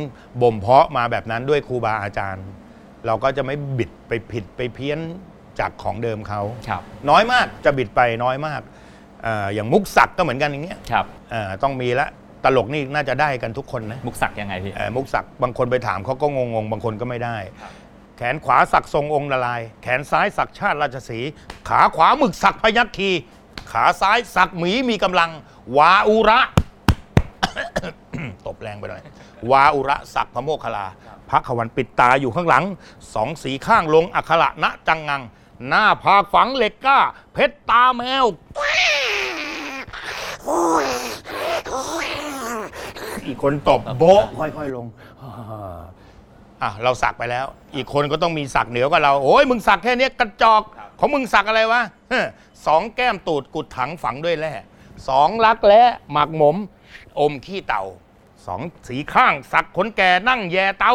[0.41, 2.45] บ่มเพาะมาแบบนั้นด้วยครูบาอาจารย์
[3.05, 4.99] เราก็จะไม่บิดไปผิดไปเพี้ยน
[5.59, 8.61] จากของเดิมเขา ครับ น้อยมากจะบิดไปน้อยมาก
[9.23, 12.07] เอ่ออย่างมุกสักก็เหมือนกันอย่างเงี้ยครับ เอ่อต้องมีละ
[12.43, 17.37] ตลกนี่น่าจะได้กันทุกคนนะ มุกสักยังไงพี่ เอ่อมุกสักบางคนไปถามเขาก็งงๆบางคนก็ไม่ได้
[18.17, 21.31] แขนขวาสักทรงองค์ละลาย แขนซ้ายสักชาติราชสีห์
[21.69, 23.11] ขาขวาหมึกสักพยัคฆ์คี
[23.71, 25.29] ขาซ้ายสักหมีมีกำลัง
[25.77, 26.39] วาอุระ
[28.45, 29.01] ตบแรงไปหน่อย
[29.51, 30.85] วาอุระสักพระโมคคลา
[31.29, 32.63] พระขวันปิดตาอยู่ข้างหลัง
[33.13, 35.21] สองสีข้างลงอัคระณจังงัง
[35.67, 36.99] หน้าผากฝังเหล็กก้า
[37.33, 38.25] เพชรตาแมว
[43.27, 44.85] อีกคนตบโบะค่อยๆลง
[46.61, 50.61] อะเราสักไปแล้ว อีกคนก็ต้องมีสักเหนือกว่าเรา โอ้ยมึงสักแค่เนี้ยกระจอก
[50.99, 52.25] ของมึงสักอะไรวะเฮ้อ
[52.65, 54.53] สองแก้มตูดกุดถังฝังด้วยแร่
[55.09, 56.57] สองลักแร้หมักหมม
[57.19, 57.83] อมขี้เต่า
[58.45, 60.93] สองสีข้างสักขนแก่นั่งแย่เตา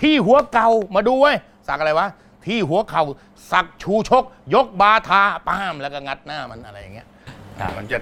[0.00, 1.36] ที่หัวเก่ามาดูไว้ย
[1.68, 2.08] สักอะไรวะ
[2.46, 3.04] ที่หัวเข่า
[3.52, 7.06] สักชูชก ยกบาทาป้ามแล้วก็งัดหน้ามันอะไรอย่างเงี้ย
[7.60, 7.98] ครับมันจะ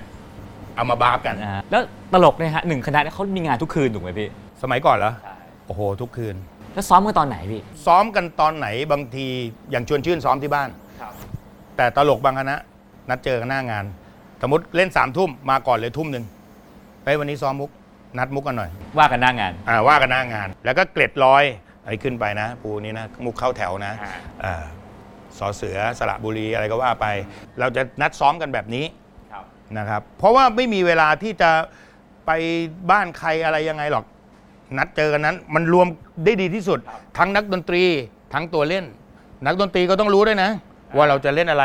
[0.75, 4.29] เอามาบาปกันอ่าแล้วตลกเนี่ยฮะหนึ่งคณะเนี่ยเขามีงานทุกคืนถูกไหมพี่
[4.63, 5.13] สมัยก่อนเหรอ
[5.67, 6.35] โอ้โหทุกคืน
[6.75, 9.27] แล้วซ้อมกันตอนไหนพี่ซ้อมกันตอนไหนบางที
[9.71, 10.69] อย่างชวนชื่นซ้อมที่บ้าน
[11.01, 11.13] ครับ
[11.77, 12.57] แต่ตลกบางคณะ
[13.09, 13.85] นัดเจอกันหน้างาน
[14.43, 16.25] สมมติเล่นสามทุ่มมาก่อนเลยทุ่มหนึ่ง
[17.05, 17.71] ไปวันนี้ซ้อมมุก
[18.19, 21.43] นัดมุกกันหน่อย ว่ากันหน้างาน อ่าว่ากันหน้างาน แล้วก็เกล็ดร้อย
[21.85, 24.13] ไอ้ขึ้นไปนะ ปูนี้นะมุกเข้าแถวนะอ่า
[24.45, 24.63] อ่า
[25.39, 27.07] สอเสือสระบุรีอะไรก็ว่าไป
[27.61, 28.85] เราจะนัดซ้อมกันแบบนี้
[29.33, 29.45] ครับ
[29.79, 31.51] นะครับเพราะว่าไม่มีเวลาที่จะ
[32.27, 32.31] ไป
[32.91, 34.05] บ้านใครอะไรยังไงหรอก
[34.79, 35.87] นัดเจอกันนั้น มันรวม
[36.25, 36.79] ได้ดีที่สุด
[37.19, 37.83] ทั้งนักดนตรี
[38.35, 38.85] ทั้งตัวเล่น
[39.47, 40.51] นักดนตรีก็ต้องรู้ด้วยนะ
[40.97, 41.65] ว่าเราจะเล่นอะไร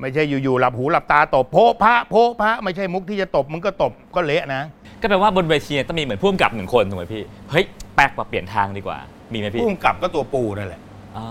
[0.00, 4.62] ไม่ใช่อยู่ๆหลับหูหลับตาตบโพะพระโพะพระไม่ใช่มุกที่จะตบมึงก็ตบก็เละนะ
[5.00, 8.98] ก็แปลว่าบนเวทีต้องมีเหมือนผู้กำกับหนึ่งคนถูกไหมพี่ เฮ้ย แป๊กมาเปลี่ยนทางดีกว่า
[9.32, 10.80] มีไหมพี่ผู้กำกับก็ตัวปูนั่นแหละ
[11.16, 11.26] อ่า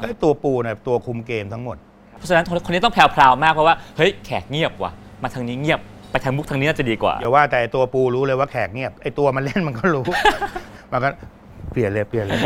[0.00, 1.76] ไอ้ตัวปูเนี่ยตัวคุมเกมทั้งหมด
[2.18, 10.04] เพราะฉะนั้นคนคนนี้ต้องแพรวๆมากเพราะว่า เฮ้ย แขกเงียบว่ะ มาทางนี้เงียบ ไปทางมุกทางนี้น่าจะดีกว่า อย่าว่าแต่ตัวปูรู้เลยว่าแขกเงียบไอ้ตัวมันเล่นมันก็รู้
[10.92, 11.08] มันก็
[11.72, 12.38] เปลี่ยนเลยเปลี่ยนเลย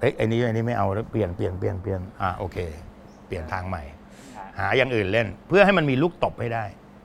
[0.00, 2.56] เอ้ยไอ้นี้ไอ้นี้ไม่เอาแล้วเปลี่ยนเปลี่ยนเปลี่ยนเปลี่ยนอะโอเค
[3.26, 3.82] เปลี่ยนทางใหม่
[4.58, 6.64] หาอย่างอื่นเล่น เพื่อให้มันมีลูกตบให้ได้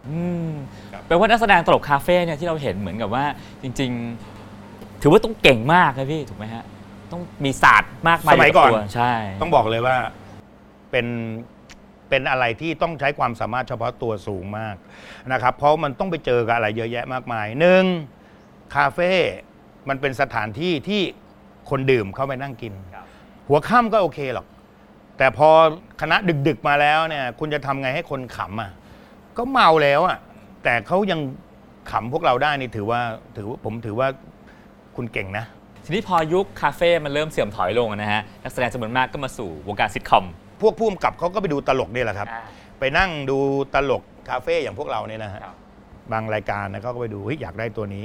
[0.10, 0.52] อืม
[0.94, 3.26] ครับแปลว่านักแสดงตลกคาเฟ่เนี่ยที่เราเห็นเหมือนกับว่า
[3.64, 3.92] จริง
[4.46, 6.64] ๆ ถือว่าต้องเก่งมากนะพี่ถูกไหมฮะ
[7.12, 9.96] ต้องมีศาสตร์มากมายสมัยก่อนบตัวใช่ ต้องบอกเลยว่า
[10.92, 11.08] เป็น
[12.10, 14.76] เป็นอะไรที่ต้องใช้ความสามารถเฉพาะตัวสูงมาก
[15.32, 17.86] นะครับ เพราะมันต้องไปเจอกับอะไรเยอะแยะมากมายหนึ่ง
[18.76, 19.12] คาเฟ่
[19.90, 21.02] มันเป็นสถานที่ที่
[21.70, 23.06] คนดื่มเข้าไปนั่งกินครับ
[23.48, 24.46] หัวค่ำก็โอเคหรอก
[25.20, 25.50] แต่พอ
[26.02, 28.72] คณะดึกๆมาแล้วเนี่ย คุณจะทำไงให้คนขำอะ
[29.38, 30.18] ก็เมาแล้วอะ
[30.64, 31.20] แต่เขายัง
[31.92, 33.02] ขำพวกเราได้นี่ถือว่า
[33.38, 34.08] ถือว่าผมถือว่า
[34.96, 35.46] คุณเก่งนะ
[35.86, 40.26] ทีนี้พอยุคคาเฟ่มันเริ่มเสื่อมถอยลงนะฮะนักแสดงจำนวนมากก็มาสู่วงการซิทคอม
[40.62, 42.28] พวกผู้กำกับเขาก็ไปดูตลกนี่แหละครับ
[42.80, 43.38] ไปนั่งดู
[43.74, 45.56] ตลกคาเฟ่อย่างพวกเราเนี่ยนะฮะครับ
[46.12, 48.04] บางรายการนะเขาก็ไปดูเฮ้ยอยากได้ตัวนี้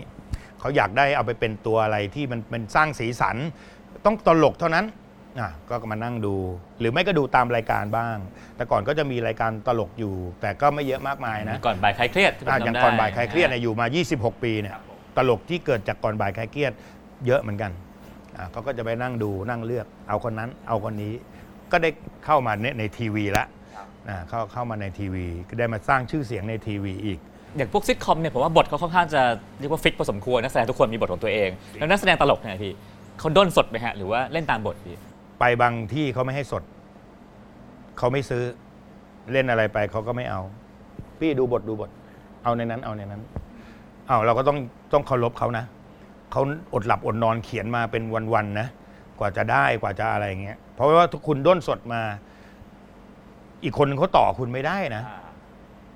[0.60, 3.36] เขาอยากได้เอาไปเป็นตัวอะไรที่มันมันสร้างสีสัน
[4.04, 4.84] ต้องตลกเท่านั้น
[5.40, 6.34] อะก็มานั่งดู
[6.80, 8.16] หรือไม่ก็ดูตามรายการบ้าง
[8.56, 14.76] แต่ก่อนก็จะมีรายการตลกอยู่ แต่ก็ไม่เยอะมากมายนะก่อนบ่ายคลายเครียดที่ผมอะจำอย่างได้ก่อนบ่ายคลายเครียดเนี่ยอยู่มา 26 ปีเนี่ย
[15.16, 16.72] ตลกที่เกิดจากก่อนบ่ายคลายเครียด
[17.26, 17.70] เยอะเหมือนกัน
[18.36, 21.12] อะเขาก็จะไปนั่งดูนั่งเลือกเอาคนนั้นเอาคนนี้
[21.72, 21.90] ก็ได้
[22.24, 23.44] เข้ามาในในทีวีละ
[24.08, 27.18] อะเข้าเข้ามาในทีวีก็ได้มาสร้างชื่อเสียงในทีวีอีก
[27.56, 29.22] อย่างพวกซิทคอมเนี่ยผมว่าบทเขาค่อนข้างจะ
[29.58, 32.74] เรียกว่าฟิกพอสมควรนักแสดงทุกคนมีบทของตัวเอง แล้วนักแสดงตลกเนี่ยพี่
[33.18, 34.96] เขาด้นสดไหมฮะหรือว่าเล่นตามบทพี่
[35.40, 36.62] ไปบางที่เขาไม่ให้สด
[37.98, 38.42] เขาไม่ซื้อ
[39.32, 40.40] เล่นอะไรไปเขาก็ไม่เอา
[41.20, 41.90] พี่ดูบทดูบท
[42.44, 43.22] เอาในนั้น เอาในนั้น
[44.08, 44.58] เอาเราก็ต้อง
[44.92, 45.64] ต้องเคารพเขานะ
[46.32, 46.42] เขา
[46.74, 48.02] อดหลับอดนอนเขียนมาเป็น
[48.34, 48.68] วันๆนะ
[49.18, 52.00] กว่าจะได้กว่าจะอะไรเงี้ย เพราะว่าทุกคุณด้นสดมา
[53.64, 55.02] อีกคนนึงเขาต่อคุณไม่ได้นะ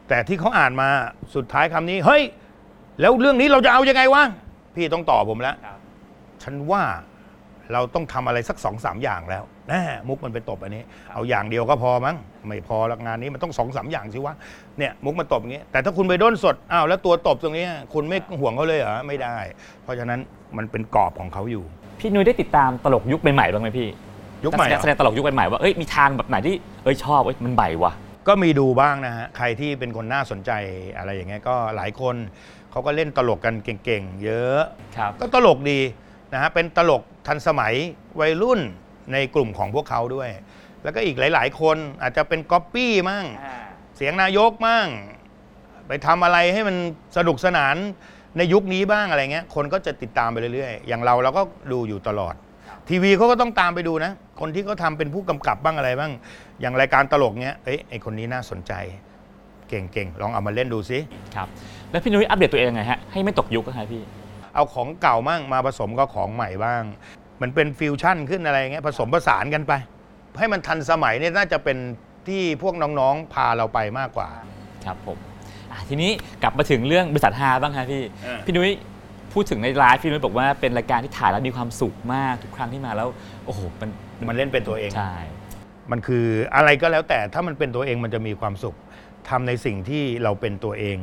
[0.09, 0.88] แต่ที่เขาอ่านมา
[1.35, 2.22] สุดท้ายคำนี้ เฮ้ย
[3.01, 4.22] แล้วเรื่องนี้เราจะเอายังไงวะ
[4.74, 5.79] พี่ต้องต่อผมแล้วครับ
[6.42, 6.83] ฉันว่า
[7.72, 14.35] เราต้องทำอะไรสักสองสามอย่างแล้วแน่มุกมันไปตบอันนี้ เอาอย่างเดียวก็พอมั้งไม่พอละงานนี้มันต้องสองสามอย่างสิวะ
[14.78, 19.37] เนี่ยมุกมันตบอย่างนี้ แต่ถ้าคุณไปด้นสดอ้าวแล้วตัวตบตรงนี้ คุณไม่ห่วงเขาเลยเหรอไม่ได้
[19.83, 20.20] เพราะฉะนั้น
[20.57, 21.64] มันเป็นกรอบของเขาอยู่
[22.00, 23.88] พี่นุ้ยได้ติดตามตลกยุคใหม่ๆบ้างไหมพี่
[24.44, 26.54] ยุคใหม่เหรนักอแสดงตลกยุคใหม่ๆว่าเอ้ยมีทางแบบไหนที่
[26.85, 27.92] เอ้ยชอบเอ้ยมันใบว่ะ
[28.28, 30.50] ก็มีดูบ้างนะฮะใครที่เป็นคนน่าสนใจ
[30.98, 32.14] อะไรอย่างเงี้ยก็หลายคน
[32.70, 34.61] เขาก็เล่นตลกกันเก่งๆ เยอะ
[34.96, 35.81] ครับก็ตลกดี
[36.33, 37.75] นะฮะเป็นตลก ทันสมัย
[38.21, 38.61] วัยรุ่น
[39.12, 40.31] ในกลุ่มของพวกเขาด้วย
[40.83, 43.27] แล้วก็อีกหลาย ๆ คนอาจจะเป็นก๊อปปี้มั่ง
[43.97, 44.88] เสียงนายกมั่ง
[45.88, 46.77] ไปทำอะไรให้มัน
[47.17, 47.77] สนุกสนาน
[48.37, 52.35] ในยุคนี้บ้างอะไรเงี้ย คนก็จะติดตามไปเรื่อย ๆ อย่างเราเราก็ดูอยู่ตลอด
[52.88, 56.12] ทีวีเขาก็ต้องตามไปดูนะ คนที่เขาทำเป็นผู้กำกับบ้างอะไรบ้าง
[56.61, 58.73] อย่างรายการตลกเนี้ยเอ้ยไอคนนี้น่าสนใจ
[59.69, 60.99] เก่งๆ ลองเอามาเล่นดูซิ
[61.35, 61.49] ครับ
[61.91, 64.03] แล้วพี่นุ้ยอัปเดตตัวเองยังไงฮะ ให้ไม่ตกยุคอะครับพี่
[64.55, 66.83] เอาของเก่ามั่งมาผสมกับของใหม่บ้าง
[67.42, 69.72] มันเป็นฟิวชั่นขึ้นอะไรเงี้ยผสมผสานกันไป
[70.38, 71.79] ให้มันทันสมัยเนี่ยน่าจะเป็น
[72.29, 74.29] ที่พวกน้องๆพาเราไปมากกว่า
[74.85, 75.18] ครับผม
[75.72, 76.11] อะทีนี้
[76.42, 78.72] กลับมาถึงเรื่องบริษัทฮาบ้างครับพี่ เออ พี่นุ้ย
[79.33, 83.09] พูดถึงในไลฟ์พี่นุ้ยบอกว่าเป็นรายการที่ถ่ายแล้วมีความสุขมากทุกครั้งที่มาแล้ว
[83.46, 83.90] โอ้โหมัน
[84.29, 85.14] มันเล่นเป็นตัวเอง ใช่
[85.90, 88.77] มันคืออะไรก็แล้วแต่ถ้ามันเป็นตัวเองมันจะมีความสุข
[89.29, 90.98] ทำในสิ่งที่เราเป็นตัวเอง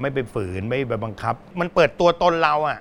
[0.00, 2.78] ไม่ไปฝืนไม่ไปบังคับ มันเปิดตัวตนเราอะ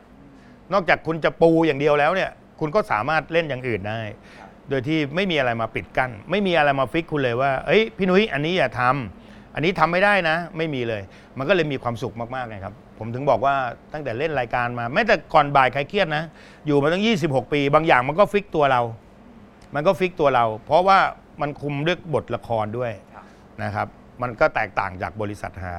[0.73, 2.31] นอกจากคุณจะปูอย่างเดียวแล้วเนี่ย
[2.61, 3.99] คุณก็สามารถเล่นอย่างอื่นได้
[4.69, 11.01] โดยที่ไม่มีอะไรมาปิดกั้นไม่มีอะไรมา fix คุณเลยว่าเอ้ยพี่นุ้ยอันนี้อย่าทำอันนี้ทำไม่ได้นะ ไม่มีเลย
[11.37, 13.55] มันก็เลยมีความสุขมากๆไงครับผมถึงบอกว่า
[13.93, 16.23] ตั้งแต่เล่นรายการมาแม้แต่ก่อนบ่ายใครเครียดนะ
[16.65, 18.81] อยู่มาตั้ง 26 ปี บางอย่างมันก็ fix ตัวเรา
[19.75, 20.99] มันก็ fix ตัวเรา เพราะว่า
[21.41, 22.91] มันคุมด้วยบทละครด้วย
[23.63, 23.87] นะครับ
[24.21, 25.73] มันก็แตกต่างจากบริษัทหา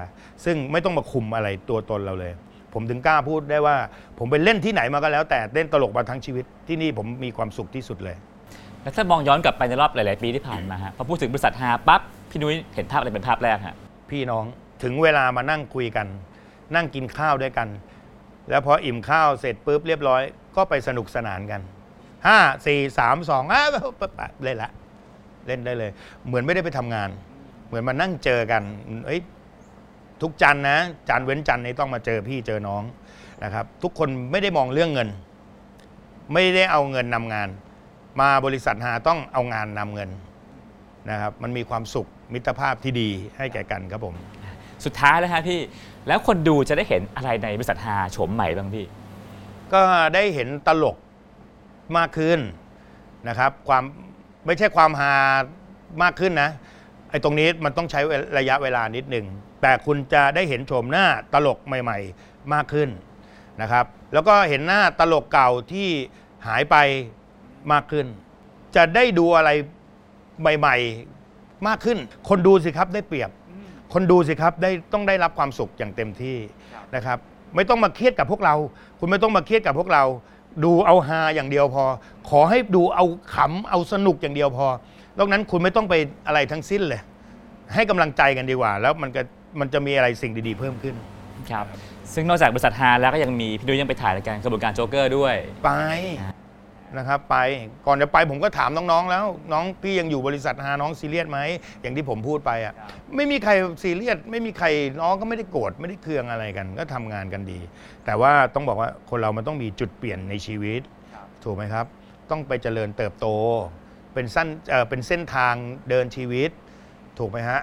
[0.44, 2.32] ซึ่งไม่ต้องมาคุมอะไรตัวตนเราเลย
[2.74, 3.76] ผมถึงกล้าพูดได้ว่า
[4.18, 8.16] ผมไปเล่นที่ไหนมาก็แล้ว แต่เล่นตลกมาทั้งชีวิตที่นี่ผมมีความสุขที่สุดเลย
[8.82, 13.76] แล้วถ้ามองย้อนกลับไปในรอบหลาย ๆ ปีที่ผ่านมาฮะพอพูดถึงบริษัทฮาปั๊บพี่นุ้ยเห็นภาพอะไรเป็นภาพแรกฮะ
[14.10, 14.44] พี่น้อง
[14.82, 16.06] ถึงเวลามานั่งคุยกัน
[16.74, 17.68] นั่งกินข้าวด้วยกัน
[18.50, 20.22] แล้วพออิ่มข้าวเสร็จปุ๊บเรียบร้อย
[20.56, 21.60] ก็ไปสนุกสนานกัน
[22.26, 23.62] ห้าสี่สามสองอะ
[24.44, 24.70] เล่นละ
[25.46, 25.90] เล่นได้เลย
[26.26, 27.08] เหมือนไม่ได้ไปทำงาน
[27.66, 28.62] เหมือนมานั่งเจอกัน
[29.06, 29.20] เอ้ย
[30.22, 32.82] ทุกจันทร์นะจันทร์เว้นจันทร์นี่ต้องมาเจอพี่เจอน้อง
[33.44, 35.08] นะครับ ทุกคนไม่ได้มองเรื่องเงิน
[36.32, 37.48] ไม่ได้เอาเงินนำงาน
[38.20, 40.10] มาบริษัทหาต้องเอางานนำเงิน
[41.10, 43.08] นะครับ มันมีความสุขมิตรภาพที่ดี
[43.38, 44.14] ให้แก่กันครับผม
[44.84, 45.60] สุดท้ายแล้วฮะพี่
[46.08, 48.86] แล้วคนดูจะได้เห็นอะไรในบริษัทฮาโฉมใหม่บ้างพี่
[49.72, 49.80] ก็
[50.14, 50.96] ได้เห็นตลก
[51.96, 52.40] มากขึ้น
[53.28, 53.82] นะครับ ความ
[54.46, 55.14] ไม่ใช่ความฮา
[56.02, 56.50] มากขึ้นนะ
[57.10, 58.00] ไอ้ตรงนี้มันต้องใช้
[58.38, 59.26] ระยะเวลานิดหนึ่ง
[59.62, 62.88] แต่คุณจะได้เห็นโฉมหน้าตลกใหม่ ๆ มากขึ้น
[63.62, 65.88] นะครับ แล้วก็เห็นหน้าตลกเก่าที่
[66.46, 66.76] หายไป
[67.72, 68.06] มากขึ้น
[68.76, 69.50] จะได้ดูอะไร
[70.40, 70.76] ใหม่
[71.22, 71.98] ๆ มากขึ้น
[72.28, 73.30] คนดูสิครับได้เปรียบ
[73.92, 76.36] คนดูสิครับได้ต้องได้รับความสุขอย่างเต็มที่
[76.94, 77.18] นะครับ
[77.54, 78.54] ไม่ต้องมาเครียดกับพวกเรา
[78.98, 80.04] คุณไม่ต้องมาเครียดกับพวกเรา
[80.64, 81.84] ดูเอาฮาอย่างเดียวพอ
[82.28, 84.66] ขอให้ดูเอาขำเอาสนุกอย่างเดียวพอ
[85.18, 85.94] นอกนั้นคุณไม่ต้องไป
[86.26, 87.00] อะไรทั้งสิ้นเลย
[87.74, 89.22] ให้กำลังใจกันดีกว่า แล้วมันก็
[89.60, 90.94] มันจะมีอะไรสิ่งดีๆเพิ่มขึ้น
[91.50, 91.66] ครับ
[92.14, 95.34] ซึ่งนอกจากบริษัทฮาแล้วก็ยังมีพี่ดุ้ยยังไปถ่ายรายการกระบวนการโจ๊กเกอร์ด้วย
[95.64, 95.70] ไป
[96.98, 97.36] นะครับไป
[97.86, 101.38] ก่อนจะไปผมก็ถามน้องๆ แล้ว น้องพี่ยังอยู่บริษัทฮาน้องซีเรียสไหม
[101.82, 102.74] อย่างที่ผมพูดไปอะ
[103.16, 104.66] ไม่มีใครซีเรียสไม่มีใคร
[105.02, 107.60] น้องก็ไม่ได้โกรธไม่ได้เคืองอะไรกัน ก็ทำงานกันดี
[108.04, 110.80] แต่ว่าต้องบอกว่าคนเรามันต้องมีจุดเปลี่ยนในชีวิต
[111.44, 111.86] ถูกไหมครับ
[112.30, 113.26] ต้องไปเจริญเติบโต
[114.14, 115.54] เป็นสั้นเอ่อเป็นเส้นทาง
[115.88, 116.50] เดินชีวิต
[117.18, 117.60] ถูกไหมฮะ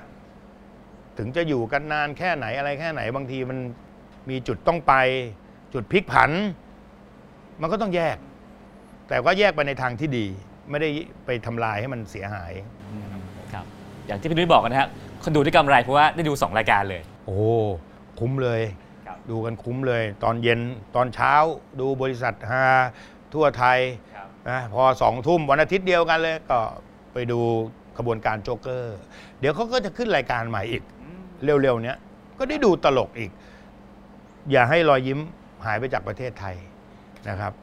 [1.22, 3.58] ถึงจะอยู่กันนานแค่ไหนอะไรแค่ไหน บางทีมัน
[4.30, 4.94] มีจุดต้องไป
[5.74, 6.32] จุดพลิกผัน
[7.62, 8.18] มันก็ต้องแยก
[9.08, 10.26] แต่ก็แยกไปในทางที่ดี
[10.70, 10.90] ไม่ได้
[11.26, 12.54] ไปทำลายให้มันเสียหาย
[13.54, 13.66] ครับ
[14.08, 14.90] อย่างที่พี่ดุ้ยบอกกันนะฮะ
[15.24, 17.38] คนดูได้กำไรเพราะว่าได้ดู 2 รายการเลย โอ้
[18.20, 18.62] คุ้มเลย
[19.08, 20.60] ครับดูกันคุ้มเลย ตอนเย็น
[20.96, 21.34] ตอนเช้า
[21.80, 22.66] ดูบริษัทฮา
[23.34, 23.80] ทั่วไทย
[24.16, 26.60] ครับนะพอสองทุ่มวันอาทิตย์เดียวกันเลยก็
[27.14, 27.40] ไปดู
[27.98, 28.98] ขบวนการโจ๊กเกอร์
[29.40, 30.84] เดี๋ยวเขาก็จะขึ้นรายการใหม่อีก
[31.44, 31.98] เร็วๆเนี้ย
[32.40, 33.32] ก็ได้ดูตลกอีก
[34.52, 35.20] อย่าให้รอยยิ้ม
[35.66, 36.56] หายไปจากประเทศไทย
[37.30, 37.54] นะครับ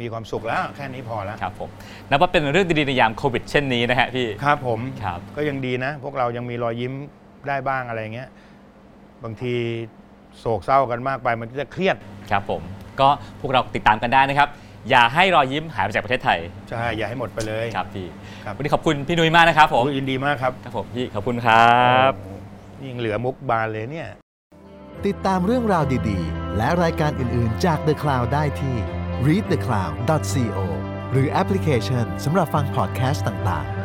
[0.00, 1.70] มีความสุขแล้วแค่นี้พอแล้วครับผม
[2.08, 6.92] นับว่าเป็นเรื่องดีๆในยามโควิดเช่นนี้นะฮะพี่ครับผมครับก็ยังดีนะ พวกเรายังมีรอยยิ้ม
[7.48, 8.28] ได้บ้างอะไรเงี้ย
[9.24, 9.54] บางที
[10.38, 11.96] โศกเศร้ากันมากไปมันจะเครียด
[12.30, 12.62] ครับผม
[13.00, 13.08] ก็
[13.40, 14.48] พวกเราติดตามกันได้นะครับ
[14.90, 16.38] อย่าให้รอยยิ้มหายไปจากประเทศไทย
[16.68, 18.06] ใช่อย่าให้หมดไปเลยครับพี่
[18.44, 21.74] ครับวันนี้ขอบคุณพี่นุ้ยมากนะครับผมโอ้ยยินดีมากครับครับผมพี่ขอบคุณครั
[22.10, 22.33] บโอ้นี่
[22.88, 24.08] ยังเหลือมุกบานเลยเนี่ย
[25.06, 28.76] ติดตามเรื่องราวดีๆ และรายการอื่นๆจาก The Cloud ได้ที่
[29.26, 30.58] readthecloud.co
[31.12, 33.83] หรือแอปพลิเคชันสำหรับฟังพอดแคสต์ต่างๆ